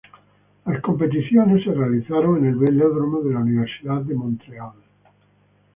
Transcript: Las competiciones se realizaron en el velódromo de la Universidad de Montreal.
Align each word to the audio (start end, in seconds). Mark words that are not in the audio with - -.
Las 0.65 0.81
competiciones 0.81 1.63
se 1.63 1.71
realizaron 1.75 2.39
en 2.39 2.45
el 2.47 2.55
velódromo 2.55 3.21
de 3.21 3.33
la 3.35 3.41
Universidad 3.41 4.01
de 4.01 4.15
Montreal. 4.15 4.71